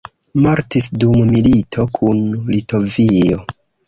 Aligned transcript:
Mortis 0.43 0.87
dum 1.03 1.19
milito 1.35 1.85
kun 1.97 2.23
Litovio. 2.55 3.39